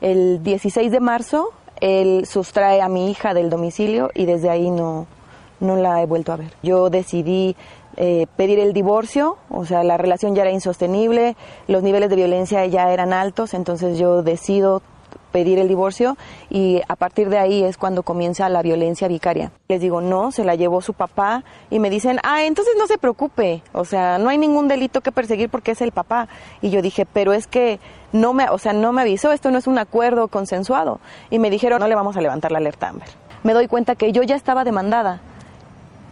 [0.00, 5.06] El 16 de marzo él sustrae a mi hija del domicilio y desde ahí no,
[5.60, 6.52] no la he vuelto a ver.
[6.62, 7.56] Yo decidí
[7.96, 12.64] eh, pedir el divorcio, o sea, la relación ya era insostenible, los niveles de violencia
[12.66, 14.82] ya eran altos, entonces yo decido
[15.32, 16.16] pedir el divorcio
[16.50, 19.52] y a partir de ahí es cuando comienza la violencia vicaria.
[19.68, 22.98] Les digo, no, se la llevó su papá y me dicen, ah, entonces no se
[22.98, 26.28] preocupe, o sea, no hay ningún delito que perseguir porque es el papá.
[26.62, 27.78] Y yo dije, pero es que
[28.12, 31.00] no me, o sea, no me avisó, esto no es un acuerdo consensuado.
[31.30, 33.08] Y me dijeron, no le vamos a levantar la alerta Amber.
[33.42, 35.20] Me doy cuenta que yo ya estaba demandada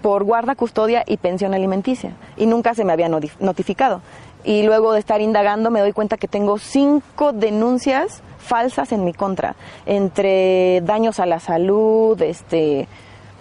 [0.02, 4.02] por guarda, custodia y pensión alimenticia y nunca se me había notificado.
[4.46, 9.12] Y luego de estar indagando me doy cuenta que tengo cinco denuncias falsas en mi
[9.12, 12.86] contra, entre daños a la salud, este,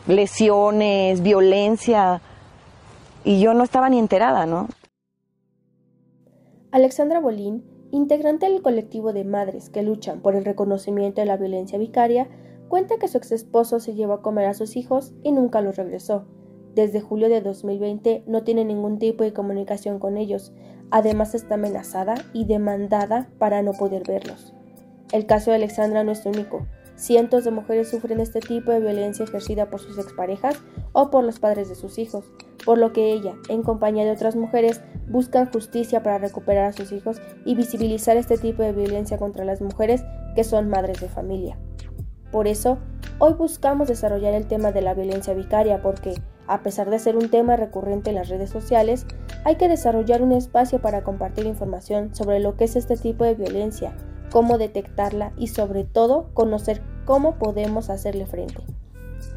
[0.08, 2.22] lesiones, violencia,
[3.24, 4.68] y yo no estaba ni enterada, ¿no?
[6.72, 11.78] Alexandra Bolín, integrante del colectivo de madres que luchan por el reconocimiento de la violencia
[11.78, 12.28] vicaria,
[12.68, 15.76] cuenta que su ex esposo se llevó a comer a sus hijos y nunca los
[15.76, 16.26] regresó.
[16.74, 20.52] Desde julio de 2020 no tiene ningún tipo de comunicación con ellos,
[20.92, 24.54] además está amenazada y demandada para no poder verlos.
[25.12, 26.66] El caso de Alexandra no es único.
[26.96, 30.62] Cientos de mujeres sufren este tipo de violencia ejercida por sus exparejas
[30.94, 32.26] o por los padres de sus hijos,
[32.64, 36.92] por lo que ella, en compañía de otras mujeres, buscan justicia para recuperar a sus
[36.92, 40.04] hijos y visibilizar este tipo de violencia contra las mujeres
[40.36, 41.58] que son madres de familia.
[42.32, 42.80] Por eso,
[43.20, 46.16] hoy buscamos desarrollar el tema de la violencia vicaria porque,
[46.48, 49.06] a pesar de ser un tema recurrente en las redes sociales,
[49.44, 53.36] hay que desarrollar un espacio para compartir información sobre lo que es este tipo de
[53.36, 53.96] violencia,
[54.32, 58.64] cómo detectarla y sobre todo conocer cómo podemos hacerle frente.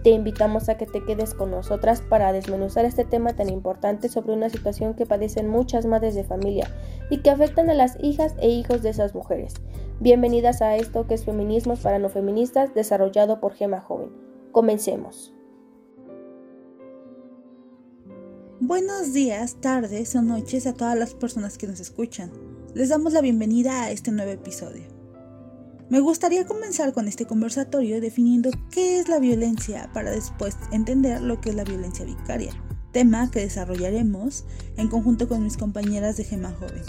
[0.02, 4.32] Te invitamos a que te quedes con nosotras para desmenuzar este tema tan importante sobre
[4.32, 6.68] una situación que padecen muchas madres de familia
[7.10, 9.54] y que afectan a las hijas e hijos de esas mujeres.
[10.00, 14.10] Bienvenidas a esto que es Feminismos para no feministas desarrollado por Gema Joven.
[14.52, 15.37] Comencemos.
[18.60, 22.32] Buenos días, tardes o noches a todas las personas que nos escuchan
[22.74, 24.82] les damos la bienvenida a este nuevo episodio.
[25.90, 31.40] Me gustaría comenzar con este conversatorio definiendo qué es la violencia para después entender lo
[31.40, 32.50] que es la violencia vicaria,
[32.92, 34.44] tema que desarrollaremos
[34.76, 36.82] en conjunto con mis compañeras de Gema Joven.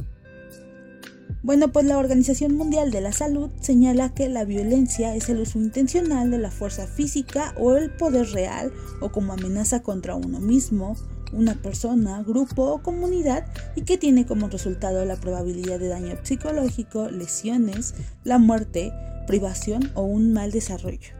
[1.44, 5.59] Bueno, pues la Organización Mundial de la Salud señala que la violencia es el uso
[5.59, 10.97] intencional de la fuerza física o el poder real o como amenaza contra uno mismo,
[11.31, 13.45] una persona, grupo o comunidad
[13.75, 18.94] y que tiene como resultado la probabilidad de daño psicológico, lesiones, la muerte,
[19.28, 21.19] privación o un mal desarrollo.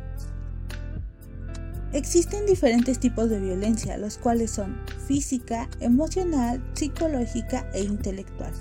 [1.92, 4.78] Existen diferentes tipos de violencia, los cuales son
[5.08, 8.54] física, emocional, psicológica e intelectual.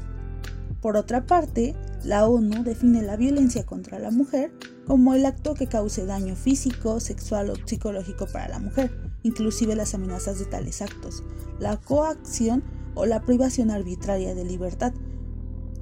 [0.80, 4.52] Por otra parte, la ONU define la violencia contra la mujer
[4.86, 8.90] como el acto que cause daño físico, sexual o psicológico para la mujer,
[9.22, 11.24] inclusive las amenazas de tales actos,
[11.58, 12.62] la coacción
[12.94, 14.92] o la privación arbitraria de libertad,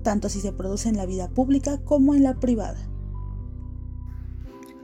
[0.03, 2.79] tanto si se produce en la vida pública como en la privada.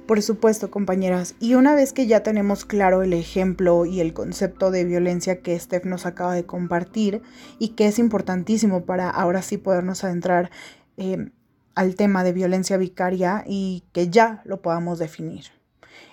[0.07, 1.37] Por supuesto, compañeras.
[1.39, 5.59] Y una vez que ya tenemos claro el ejemplo y el concepto de violencia que
[5.59, 7.23] Steph nos acaba de compartir
[7.59, 10.51] y que es importantísimo para ahora sí podernos adentrar
[10.97, 11.31] eh,
[11.75, 15.45] al tema de violencia vicaria y que ya lo podamos definir.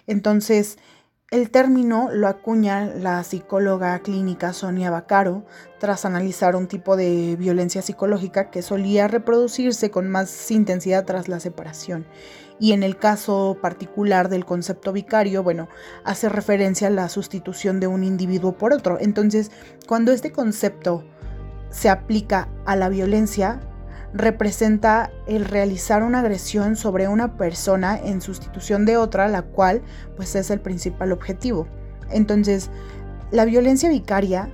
[0.06, 0.78] Entonces,
[1.31, 5.45] el término lo acuña la psicóloga clínica Sonia Bacaro
[5.79, 11.40] tras analizar un tipo de violencia psicológica que solía reproducirse con más intensidad tras la
[11.40, 12.07] separación.
[12.59, 15.69] Y en el caso particular del concepto vicario, bueno,
[16.03, 18.97] hace referencia a la sustitución de un individuo por otro.
[19.00, 19.51] Entonces,
[19.88, 21.03] cuando este concepto
[21.69, 23.61] se aplica a la violencia,
[24.14, 29.81] representa el realizar una agresión sobre una persona en sustitución de otra, la cual
[30.16, 31.68] pues es el principal objetivo.
[32.09, 32.70] Entonces,
[33.31, 34.50] la violencia vicaria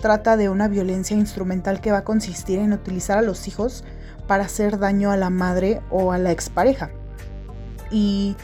[0.00, 3.84] trata de una violencia instrumental que va a consistir en utilizar a los hijos
[4.26, 6.90] para hacer daño a la madre o a la expareja.
[7.90, 8.36] Y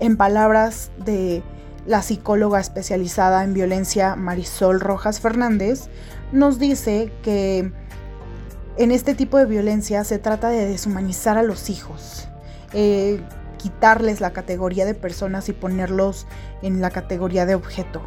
[0.00, 1.42] en palabras de
[1.86, 5.88] la psicóloga especializada en violencia Marisol Rojas Fernández,
[6.32, 7.72] nos dice que
[8.78, 12.28] en este tipo de violencia se trata de deshumanizar a los hijos,
[12.72, 13.20] eh,
[13.58, 16.28] quitarles la categoría de personas y ponerlos
[16.62, 18.02] en la categoría de objeto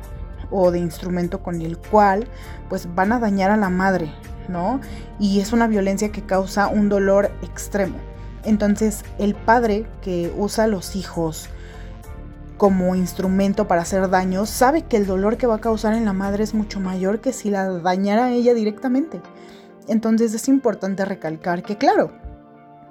[0.50, 2.26] o de instrumento con el cual
[2.70, 4.14] pues van a dañar a la madre,
[4.48, 4.80] ¿no?
[5.20, 7.98] Y es una violencia que causa un dolor extremo.
[8.46, 11.50] Entonces el padre que usa a los hijos
[12.58, 16.14] como instrumento para hacer daño sabe que el dolor que va a causar en la
[16.14, 19.20] madre es mucho mayor que si la dañara ella directamente.
[19.92, 22.14] Entonces es importante recalcar que, claro,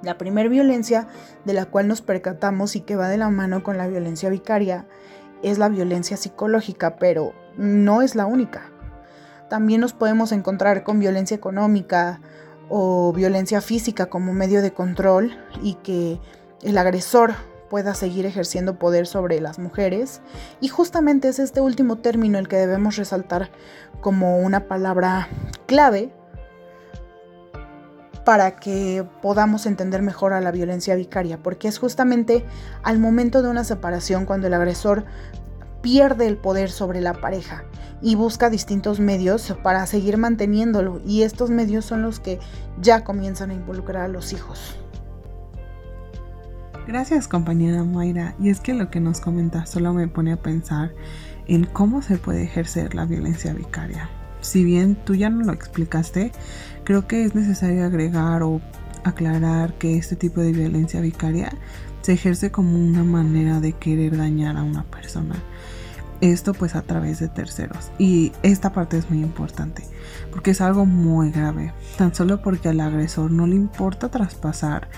[0.03, 1.07] La primera violencia
[1.45, 4.87] de la cual nos percatamos y que va de la mano con la violencia vicaria
[5.43, 8.71] es la violencia psicológica, pero no es la única.
[9.47, 12.19] También nos podemos encontrar con violencia económica
[12.67, 16.19] o violencia física como medio de control y que
[16.63, 17.33] el agresor
[17.69, 20.21] pueda seguir ejerciendo poder sobre las mujeres.
[20.61, 23.51] Y justamente es este último término el que debemos resaltar
[24.01, 25.27] como una palabra
[25.67, 26.11] clave
[28.31, 32.45] para que podamos entender mejor a la violencia vicaria, porque es justamente
[32.81, 35.03] al momento de una separación cuando el agresor
[35.81, 37.65] pierde el poder sobre la pareja
[38.01, 42.39] y busca distintos medios para seguir manteniéndolo y estos medios son los que
[42.79, 44.77] ya comienzan a involucrar a los hijos.
[46.87, 50.93] Gracias compañera Mayra y es que lo que nos comenta solo me pone a pensar
[51.47, 54.09] en cómo se puede ejercer la violencia vicaria.
[54.41, 56.31] Si bien tú ya no lo explicaste,
[56.91, 58.59] creo que es necesario agregar o
[59.05, 61.53] aclarar que este tipo de violencia vicaria
[62.01, 65.35] se ejerce como una manera de querer dañar a una persona
[66.19, 67.93] esto pues a través de terceros.
[67.97, 69.83] Y esta parte es muy importante
[70.31, 74.89] porque es algo muy grave, tan solo porque al agresor no le importa traspasar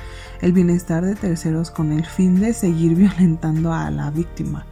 [0.42, 4.66] el bienestar de terceros con el fin de seguir violentando a la víctima.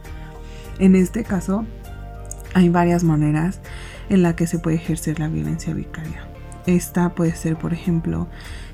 [0.80, 1.64] En este caso,
[2.52, 3.60] hay varias maneras
[4.08, 6.31] en la que se puede ejercer la violencia vicaria.
[6.66, 8.28] Esta puede ser, por ejemplo,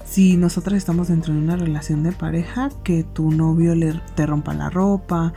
[0.04, 4.54] si nosotros estamos dentro de una relación de pareja, que tu novio le, te rompa
[4.54, 5.32] la ropa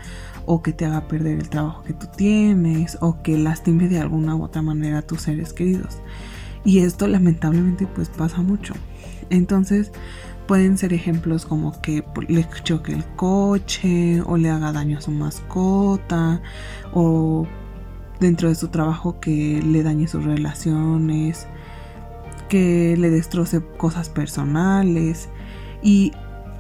[0.46, 4.36] o que te haga perder el trabajo que tú tienes o que lastime de alguna
[4.36, 6.00] u otra manera a tus seres queridos.
[6.64, 8.74] Y esto lamentablemente pues pasa mucho.
[9.30, 9.92] Entonces
[10.48, 15.12] pueden ser ejemplos como que le choque el coche o le haga daño a su
[15.12, 16.42] mascota
[16.94, 17.48] o
[18.20, 21.48] dentro de su trabajo que le dañe sus relaciones,
[22.52, 25.30] que le destroce cosas personales
[25.82, 26.12] y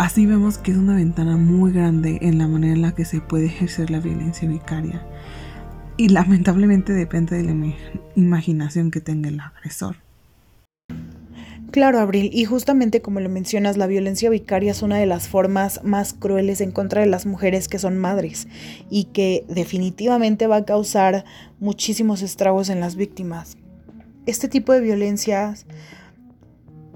[0.01, 3.21] Así vemos que es una ventana muy grande en la manera en la que se
[3.21, 5.05] puede ejercer la violencia vicaria.
[5.95, 7.75] Y lamentablemente depende de la
[8.15, 9.97] imaginación que tenga el agresor.
[11.69, 15.83] Claro, Abril, y justamente como lo mencionas, la violencia vicaria es una de las formas
[15.83, 18.47] más crueles en contra de las mujeres que son madres
[18.89, 21.25] y que definitivamente va a causar
[21.59, 23.55] muchísimos estragos en las víctimas.
[24.25, 25.65] Este tipo de violencias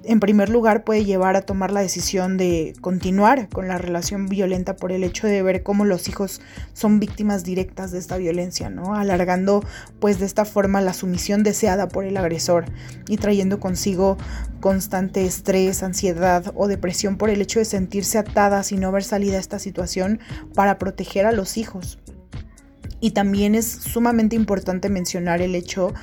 [0.08, 4.76] en primer lugar puede llevar a tomar la decisión de continuar con la relación violenta
[4.76, 6.42] por el hecho de ver cómo los hijos
[6.74, 8.94] son víctimas directas de esta violencia, ¿no?
[8.94, 9.64] Alargando
[10.00, 12.66] pues de esta forma la sumisión deseada por el agresor
[13.08, 14.18] y trayendo consigo
[14.60, 19.38] constante estrés, ansiedad o depresión por el hecho de sentirse atadas y no ver salida
[19.38, 20.20] a esta situación
[20.54, 22.00] para proteger a los hijos.
[23.00, 25.96] Y también es sumamente importante mencionar el hecho de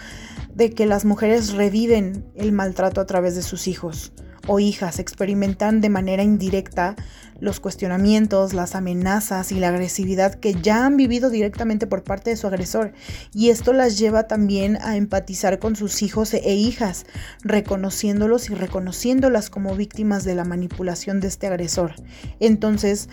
[0.56, 4.12] que las mujeres reviven el maltrato a través de sus hijos
[4.46, 6.96] o hijas, experimentan de manera indirecta
[7.38, 12.36] los cuestionamientos, las amenazas y la agresividad que ya han vivido directamente por parte de
[12.36, 12.92] su agresor.
[13.34, 17.04] Y esto las lleva también a empatizar con sus hijos e hijas,
[17.42, 21.94] reconociéndolos y reconociéndolas como víctimas de la manipulación de este agresor.
[22.38, 23.08] Entonces,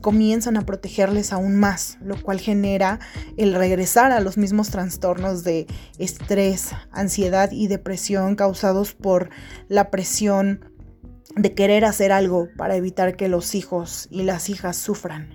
[0.00, 3.00] comienzan a protegerles aún más, lo cual genera
[3.36, 5.66] el regresar a los mismos trastornos de
[5.98, 9.30] estrés, ansiedad y depresión causados por
[9.68, 10.64] la presión
[11.34, 15.34] de querer hacer algo para evitar que los hijos y las hijas sufran.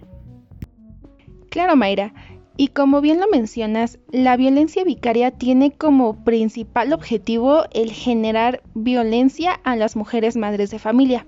[1.49, 2.13] Claro, Mayra.
[2.57, 9.53] Y como bien lo mencionas, la violencia vicaria tiene como principal objetivo el generar violencia
[9.63, 11.25] a las mujeres madres de familia.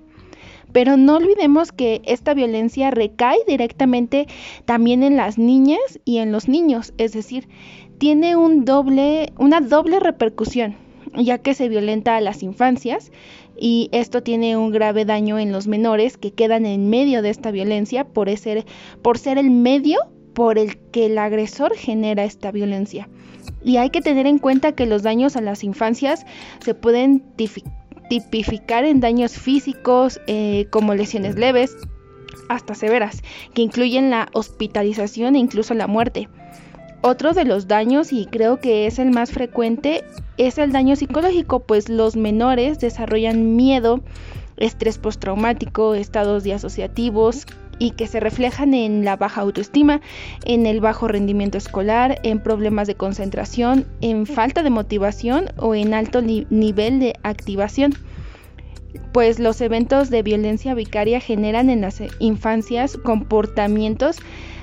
[0.72, 4.26] Pero no olvidemos que esta violencia recae directamente
[4.64, 7.48] también en las niñas y en los niños, es decir,
[7.98, 10.76] tiene un doble, una doble repercusión,
[11.14, 13.12] ya que se violenta a las infancias
[13.56, 17.50] y esto tiene un grave daño en los menores que quedan en medio de esta
[17.50, 18.64] violencia por ser,
[19.02, 19.98] por ser el medio
[20.34, 23.08] por el que el agresor genera esta violencia.
[23.62, 26.26] Y hay que tener en cuenta que los daños a las infancias
[26.60, 27.20] se pueden
[28.08, 31.76] tipificar en daños físicos eh, como lesiones leves
[32.48, 33.22] hasta severas,
[33.54, 36.28] que incluyen la hospitalización e incluso la muerte.
[37.02, 40.04] Otro de los daños, y creo que es el más frecuente,
[40.38, 44.00] es el daño psicológico, pues los menores desarrollan miedo,
[44.56, 47.46] estrés postraumático, estados disociativos,
[47.78, 50.00] y que se reflejan en la baja autoestima,
[50.44, 55.94] en el bajo rendimiento escolar, en problemas de concentración, en falta de motivación o en
[55.94, 57.94] alto nivel de activación.
[59.12, 64.18] Pues los eventos de violencia vicaria generan en las infancias comportamientos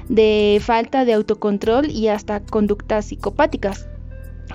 [0.10, 3.91] de falta de autocontrol y hasta conductas psicopáticas.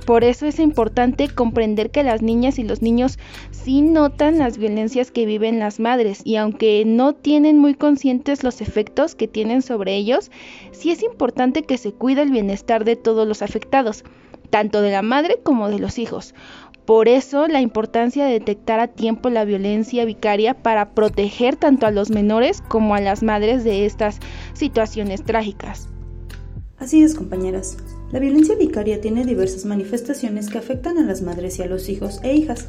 [0.05, 3.19] Por eso es importante comprender que las niñas y los niños
[3.51, 8.61] sí notan las violencias que viven las madres y aunque no tienen muy conscientes los
[8.61, 10.31] efectos que tienen sobre ellos,
[10.73, 14.05] sí es importante que se cuide el bienestar de todos los afectados,
[14.51, 16.35] tanto de la madre como de los hijos.
[16.85, 21.91] Por eso la importancia de detectar a tiempo la violencia vicaria para proteger tanto a
[21.91, 24.21] los menores como a las madres de estas
[24.53, 25.89] situaciones trágicas.
[26.79, 27.77] Así es, compañeras.
[28.13, 32.21] La violencia vicaria tiene diversas manifestaciones que afectan a las madres y a los hijos
[32.23, 32.69] e hijas,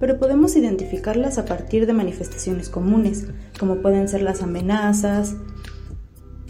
[0.00, 3.26] pero podemos identificarlas a partir de manifestaciones comunes,
[3.58, 5.36] como pueden ser las amenazas,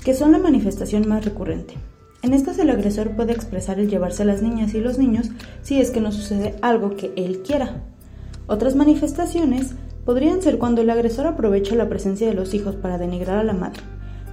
[0.04, 1.75] que son la manifestación más recurrente.
[2.23, 5.30] En estas el agresor puede expresar el llevarse a las niñas y los niños
[5.62, 7.83] si es que no sucede algo que él quiera.
[8.47, 13.38] Otras manifestaciones podrían ser cuando el agresor aprovecha la presencia de los hijos para denigrar
[13.38, 13.83] a la madre.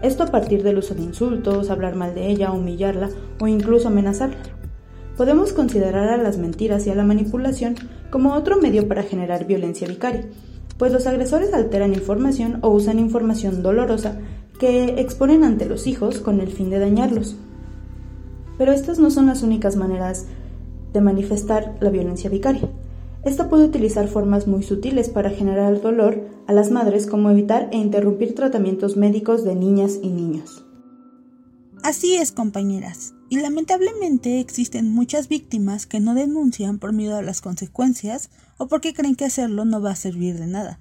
[0.02, 3.10] Esto a partir del uso de insultos, hablar mal de ella, humillarla
[3.40, 4.38] o incluso amenazarla.
[5.18, 7.76] Podemos considerar a las mentiras y a la manipulación
[8.10, 10.26] como otro medio para generar violencia vicaria,
[10.78, 14.18] pues los agresores alteran información o usan información dolorosa
[14.60, 17.38] que exponen ante los hijos con el fin de dañarlos.
[18.58, 20.28] Pero estas no son las únicas maneras
[20.94, 22.70] de manifestar la violencia vicaria.
[23.24, 27.78] Esta puede utilizar formas muy sutiles para generar dolor a las madres como evitar e
[27.78, 30.66] interrumpir tratamientos médicos de niñas y niños.
[31.84, 33.14] Así es, compañeras.
[33.30, 38.94] Y lamentablemente existen muchas víctimas que no denuncian por miedo a las consecuencias o porque
[38.94, 40.80] creen que hacerlo no va a servir de nada.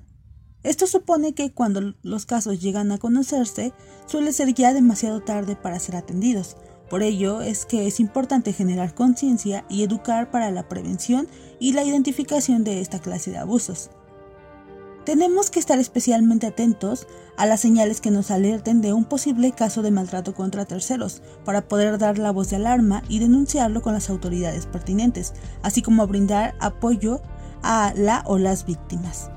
[0.63, 3.73] Esto supone que cuando los casos llegan a conocerse,
[4.07, 6.57] suele ser ya demasiado tarde para ser atendidos,
[6.89, 11.29] por ello es que es importante generar conciencia y educar para la prevención
[11.59, 13.91] y la identificación de esta clase de abusos.
[15.05, 17.07] Tenemos que estar especialmente atentos
[17.37, 21.69] a las señales que nos alerten de un posible caso de maltrato contra terceros para
[21.69, 26.55] poder dar la voz de alarma y denunciarlo con las autoridades pertinentes, así como brindar
[26.59, 27.21] apoyo
[27.63, 29.31] a la o las víctimas.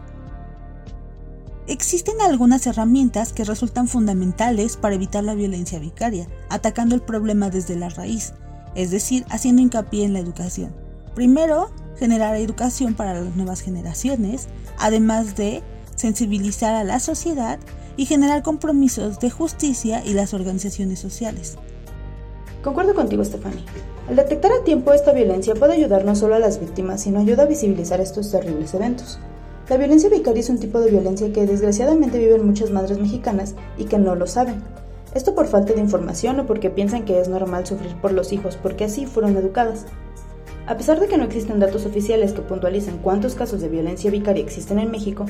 [1.67, 7.75] Existen algunas herramientas que resultan fundamentales para evitar la violencia vicaria, atacando el problema desde
[7.75, 8.33] la raíz,
[8.73, 10.73] es decir, haciendo hincapié en la educación.
[11.13, 15.63] Primero, generar educación para las nuevas generaciones, además de
[15.95, 17.59] sensibilizar a la sociedad
[17.97, 21.57] y generar compromisos de justicia y las organizaciones sociales.
[22.63, 23.63] Concuerdo contigo, Stephanie.
[24.07, 27.43] Al detectar a tiempo esta violencia puede ayudar no solo a las víctimas, sino ayuda
[27.43, 29.19] a visibilizar estos terribles eventos.
[29.69, 33.85] La violencia vicaria es un tipo de violencia que desgraciadamente viven muchas madres mexicanas y
[33.85, 34.63] que no lo saben.
[35.13, 38.55] Esto por falta de información o porque piensan que es normal sufrir por los hijos
[38.55, 39.85] porque así fueron educadas.
[40.67, 44.43] A pesar de que no existen datos oficiales que puntualicen cuántos casos de violencia vicaria
[44.43, 45.25] existen en México,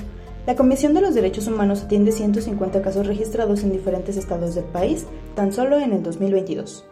[0.48, 5.06] la Comisión de los Derechos Humanos atiende 150 casos registrados en diferentes estados del país
[5.36, 6.88] tan solo en el 2022.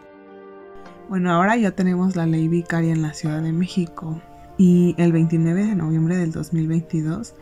[1.10, 4.22] Bueno, ahora ya tenemos la ley vicaria en la Ciudad de México,
[4.58, 7.34] y el 29 de noviembre del 2022,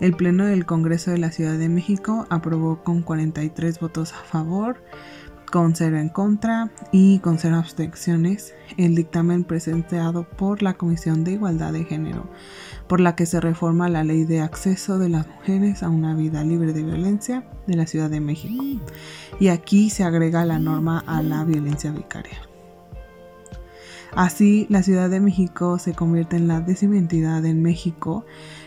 [0.00, 4.76] el Pleno del Congreso de la Ciudad de México aprobó con 43 votos a favor,
[5.52, 11.32] con 0 en contra y con 0 abstenciones el dictamen presentado por la Comisión de
[11.32, 12.24] Igualdad de Género,
[12.88, 16.42] por la que se reforma la ley de acceso de las mujeres a una vida
[16.42, 18.64] libre de violencia de la Ciudad de México.
[19.38, 22.38] Y aquí se agrega la norma a la violencia vicaria.
[24.14, 28.24] Así, la Ciudad de México se convierte en la décima entidad en México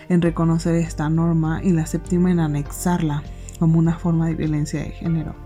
[0.08, 3.24] en reconocer esta norma y la séptima en anexarla
[3.58, 5.45] como una forma de violencia de género.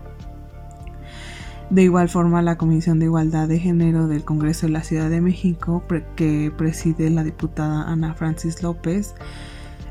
[1.70, 5.20] De igual forma, la Comisión de Igualdad de Género del Congreso de la Ciudad de
[5.20, 5.84] México,
[6.16, 9.14] que preside la diputada Ana Francis López,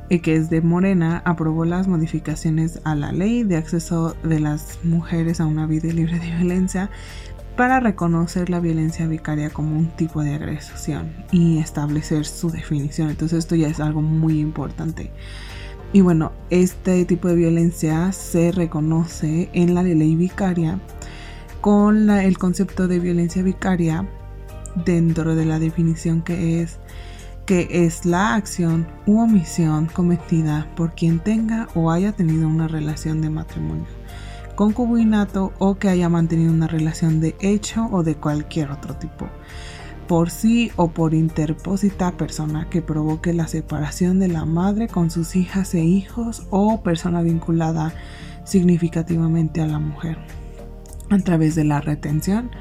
[0.09, 4.79] y que es de Morena, aprobó las modificaciones a la ley de acceso de las
[4.83, 6.89] mujeres a una vida libre de violencia
[7.55, 13.09] para reconocer la violencia vicaria como un tipo de agresión y establecer su definición.
[13.09, 15.11] Entonces esto ya es algo muy importante.
[15.93, 20.79] Y bueno, este tipo de violencia se reconoce en la ley vicaria
[21.61, 24.07] con el concepto de violencia vicaria
[24.85, 26.79] dentro de la definición que es
[27.45, 33.21] que es la acción u omisión cometida por quien tenga o haya tenido una relación
[33.21, 33.87] de matrimonio
[34.59, 39.29] concubinato o que haya mantenido una relación de hecho o de cualquier otro tipo,
[40.05, 45.37] por sí o por interpósita persona que provoque la separación de la madre con sus
[45.37, 47.93] hijas e hijos o persona vinculada
[48.43, 50.17] significativamente a la mujer,
[51.09, 52.51] a través de la retención,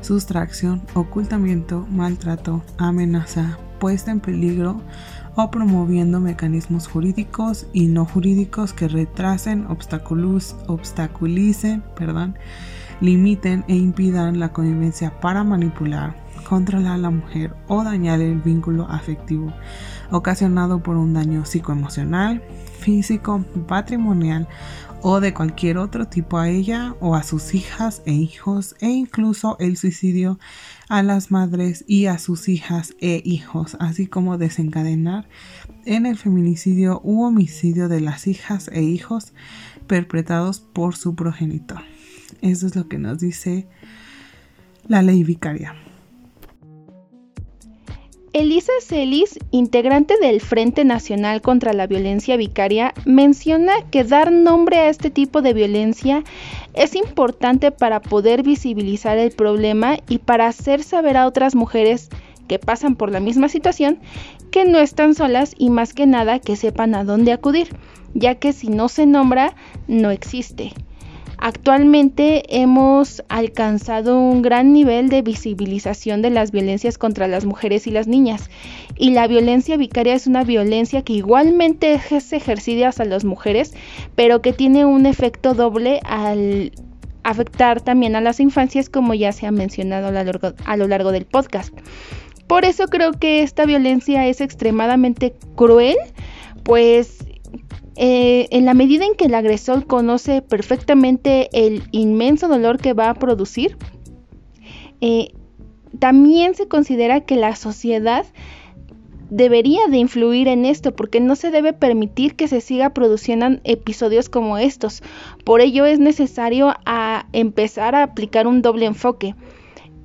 [0.00, 4.80] sustracción, ocultamiento, maltrato, amenaza, puesta en peligro,
[5.36, 11.84] o promoviendo mecanismos jurídicos y no jurídicos que retrasen, obstaculicen,
[13.00, 16.16] limiten e impidan la convivencia para manipular,
[16.48, 19.52] controlar a la mujer o dañar el vínculo afectivo
[20.10, 22.42] ocasionado por un daño psicoemocional,
[22.80, 24.48] físico, patrimonial
[25.02, 29.56] o de cualquier otro tipo a ella o a sus hijas e hijos e incluso
[29.60, 30.38] el suicidio
[30.88, 35.28] a las madres y a sus hijas e hijos, así como desencadenar
[35.84, 39.32] en el feminicidio u homicidio de las hijas e hijos
[39.86, 41.82] perpetrados por su progenitor.
[42.40, 43.68] Eso es lo que nos dice
[44.86, 45.74] la ley vicaria.
[48.38, 54.88] Elisa Celis, integrante del Frente Nacional contra la Violencia Vicaria, menciona que dar nombre a
[54.88, 56.22] este tipo de violencia
[56.72, 62.10] es importante para poder visibilizar el problema y para hacer saber a otras mujeres
[62.46, 63.98] que pasan por la misma situación
[64.52, 67.74] que no están solas y más que nada que sepan a dónde acudir,
[68.14, 69.56] ya que si no se nombra,
[69.88, 70.74] no existe.
[71.40, 77.92] Actualmente hemos alcanzado un gran nivel de visibilización de las violencias contra las mujeres y
[77.92, 78.50] las niñas.
[78.96, 83.72] Y la violencia vicaria es una violencia que igualmente es ejercida hacia las mujeres,
[84.16, 86.72] pero que tiene un efecto doble al
[87.22, 90.88] afectar también a las infancias, como ya se ha mencionado a lo largo, a lo
[90.88, 91.72] largo del podcast.
[92.48, 95.96] Por eso creo que esta violencia es extremadamente cruel,
[96.64, 97.27] pues
[98.00, 103.10] eh, en la medida en que el agresor conoce perfectamente el inmenso dolor que va
[103.10, 103.76] a producir,
[105.00, 105.32] eh,
[105.98, 108.24] también se considera que la sociedad
[109.30, 114.28] debería de influir en esto porque no se debe permitir que se siga produciendo episodios
[114.28, 115.02] como estos.
[115.44, 116.74] Por ello es necesario
[117.32, 119.34] empezar a aplicar un doble enfoque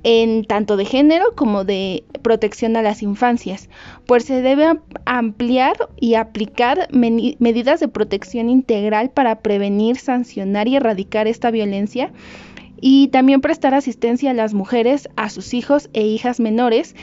[0.04, 3.70] en tanto de género como de protección a las infancias,
[4.06, 11.26] pues se debe ampliar y aplicar medidas de protección integral para prevenir, sancionar y erradicar
[11.26, 12.12] esta violencia
[12.80, 16.94] y también prestar asistencia a las mujeres, a sus hijos e hijas menores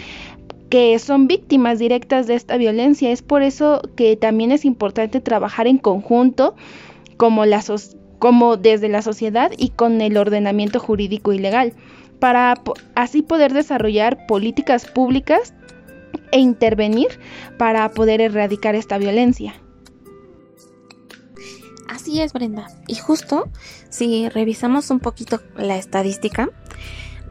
[0.69, 3.11] que son víctimas directas de esta violencia.
[3.11, 6.55] Es por eso que también es importante trabajar en conjunto
[7.17, 7.43] como,
[8.19, 11.73] como desde la sociedad y con el ordenamiento jurídico y legal
[12.21, 12.53] para
[12.93, 15.55] así poder desarrollar políticas públicas
[16.31, 17.07] e intervenir
[17.57, 19.55] para poder erradicar esta violencia.
[21.89, 22.67] Así es, Brenda.
[22.87, 23.49] Y justo
[23.89, 26.49] si revisamos un poquito la estadística,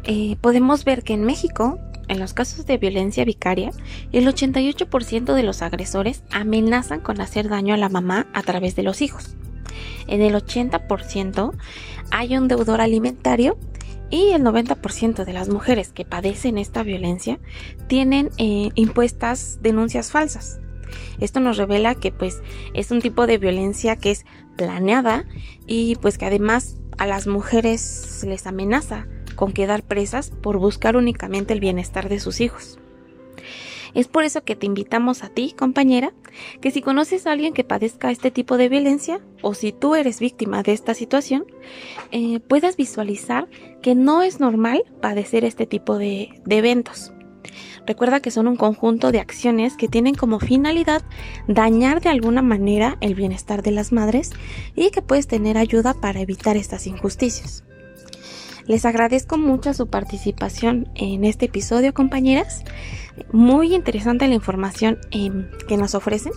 [0.02, 3.70] eh, podemos ver que en México, en los casos de violencia vicaria,
[4.10, 8.82] el 88% de los agresores amenazan con hacer daño a la mamá a través de
[8.82, 9.36] los hijos.
[10.08, 11.52] En el 80%
[12.10, 13.56] hay un deudor alimentario
[14.10, 17.38] y el 90% de las mujeres que padecen esta violencia
[17.86, 20.60] tienen eh, impuestas denuncias falsas.
[21.20, 22.42] Esto nos revela que pues
[22.74, 24.24] es un tipo de violencia que es
[24.56, 25.24] planeada
[25.66, 31.54] y pues que además a las mujeres les amenaza con quedar presas por buscar únicamente
[31.54, 32.78] el bienestar de sus hijos.
[33.94, 36.12] Es por eso que te invitamos a ti, compañera,
[36.60, 40.20] que si conoces a alguien que padezca este tipo de violencia o si tú eres
[40.20, 41.46] víctima de esta situación,
[42.12, 43.48] eh, puedas visualizar
[43.82, 47.12] que no es normal padecer este tipo de, de eventos.
[47.86, 51.02] Recuerda que son un conjunto de acciones que tienen como finalidad
[51.48, 54.30] dañar de alguna manera el bienestar de las madres
[54.76, 57.64] y que puedes tener ayuda para evitar estas injusticias.
[58.66, 62.62] Les agradezco mucho su participación en este episodio, compañeras.
[63.32, 66.32] Muy interesante la información em, que nos ofrecen.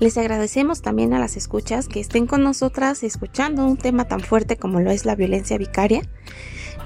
[0.00, 4.56] Les agradecemos también a las escuchas que estén con nosotras escuchando un tema tan fuerte
[4.56, 6.02] como lo es la violencia vicaria.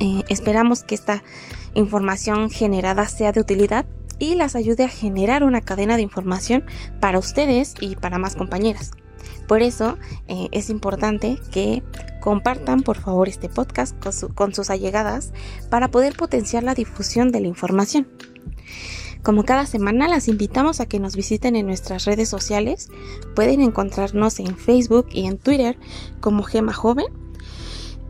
[0.00, 1.22] Eh, esperamos que esta
[1.74, 3.86] información generada sea de utilidad
[4.18, 6.64] y las ayude a generar una cadena de información
[7.00, 8.92] para ustedes y para más compañeras.
[9.52, 11.82] Por eso eh, es importante que
[12.22, 13.94] compartan por favor este podcast
[14.34, 15.34] con, sus allegadas
[15.68, 18.08] para poder potenciar la difusión de la información.
[19.22, 22.88] Como cada semana las invitamos a que nos visiten en nuestras redes sociales.
[23.36, 25.78] Pueden encontrarnos en Facebook y en Twitter
[26.20, 27.08] como Gema Joven.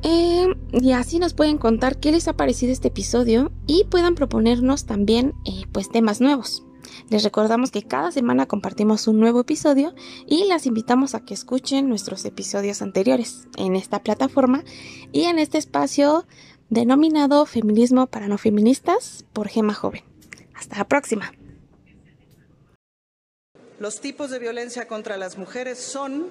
[0.05, 4.87] Eh, y así nos pueden contar qué les ha parecido este episodio y puedan proponernos
[4.87, 6.62] también eh, pues temas nuevos.
[7.11, 9.94] Les recordamos que cada semana compartimos un nuevo episodio
[10.26, 14.64] y las invitamos a que escuchen nuestros episodios anteriores en esta plataforma
[15.12, 16.26] y en este espacio
[16.70, 20.02] denominado Feminismo para no feministas por Gema Joven.
[20.55, 21.33] Hasta la próxima.
[23.78, 26.31] Los tipos de violencia contra las mujeres son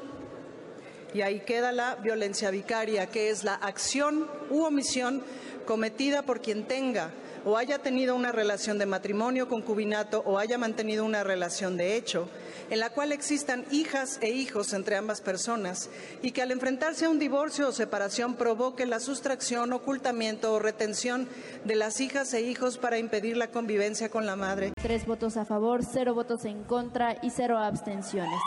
[1.13, 5.21] Y ahí queda la violencia vicaria, que es la acción u omisión
[5.65, 7.11] cometida por quien tenga
[7.45, 12.27] o haya tenido una relación de matrimonio, concubinato o haya mantenido una relación de hecho,
[12.69, 15.89] en la cual existan hijas e hijos entre ambas personas
[16.21, 21.27] y que al enfrentarse a un divorcio o separación provoque la sustracción, ocultamiento o retención
[21.65, 24.73] de las hijas e hijos para impedir la convivencia con la madre.
[24.81, 28.39] Tres votos a favor, cero votos en contra y cero abstenciones.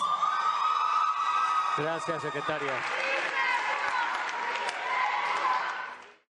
[1.77, 3.04] Gracias, secretaria.